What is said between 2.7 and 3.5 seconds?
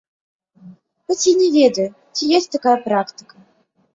практыка.